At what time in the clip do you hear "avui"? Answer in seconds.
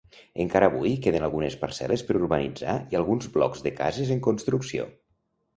0.71-0.93